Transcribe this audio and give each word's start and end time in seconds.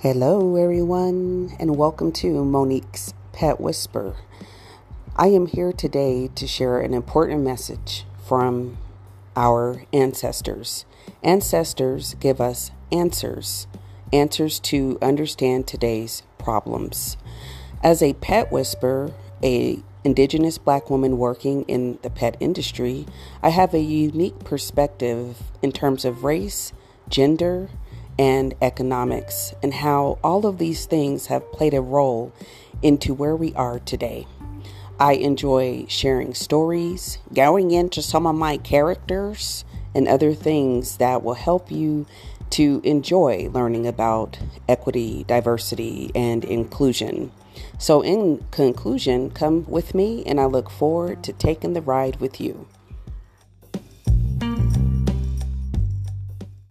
Hello, 0.00 0.54
everyone, 0.54 1.56
and 1.58 1.76
welcome 1.76 2.12
to 2.12 2.44
Monique's 2.44 3.12
Pet 3.32 3.60
Whisper. 3.60 4.14
I 5.16 5.26
am 5.26 5.46
here 5.46 5.72
today 5.72 6.30
to 6.36 6.46
share 6.46 6.78
an 6.78 6.94
important 6.94 7.42
message 7.42 8.04
from 8.24 8.78
our 9.34 9.82
ancestors. 9.92 10.84
Ancestors 11.24 12.14
give 12.20 12.40
us 12.40 12.70
answers, 12.92 13.66
answers 14.12 14.60
to 14.60 14.98
understand 15.02 15.66
today's 15.66 16.22
problems. 16.38 17.16
As 17.82 18.00
a 18.00 18.12
pet 18.12 18.52
whisperer, 18.52 19.10
a 19.42 19.82
indigenous 20.04 20.58
black 20.58 20.90
woman 20.90 21.18
working 21.18 21.64
in 21.64 21.98
the 22.02 22.10
pet 22.10 22.36
industry, 22.38 23.04
I 23.42 23.48
have 23.48 23.74
a 23.74 23.80
unique 23.80 24.44
perspective 24.44 25.42
in 25.60 25.72
terms 25.72 26.04
of 26.04 26.22
race, 26.22 26.72
gender, 27.08 27.68
and 28.18 28.54
economics, 28.60 29.54
and 29.62 29.74
how 29.74 30.18
all 30.24 30.46
of 30.46 30.58
these 30.58 30.86
things 30.86 31.26
have 31.26 31.52
played 31.52 31.74
a 31.74 31.80
role 31.80 32.32
into 32.82 33.14
where 33.14 33.36
we 33.36 33.54
are 33.54 33.78
today. 33.78 34.26
I 35.00 35.12
enjoy 35.12 35.86
sharing 35.88 36.34
stories, 36.34 37.18
going 37.32 37.70
into 37.70 38.02
some 38.02 38.26
of 38.26 38.34
my 38.34 38.56
characters, 38.56 39.64
and 39.94 40.08
other 40.08 40.34
things 40.34 40.96
that 40.96 41.22
will 41.22 41.34
help 41.34 41.70
you 41.70 42.06
to 42.50 42.80
enjoy 42.84 43.48
learning 43.52 43.86
about 43.86 44.38
equity, 44.68 45.24
diversity, 45.24 46.10
and 46.14 46.44
inclusion. 46.44 47.30
So, 47.78 48.02
in 48.02 48.44
conclusion, 48.50 49.30
come 49.30 49.64
with 49.68 49.94
me, 49.94 50.24
and 50.24 50.40
I 50.40 50.46
look 50.46 50.70
forward 50.70 51.22
to 51.24 51.32
taking 51.32 51.74
the 51.74 51.82
ride 51.82 52.16
with 52.16 52.40
you. 52.40 52.66